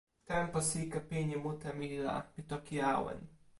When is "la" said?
2.07-2.15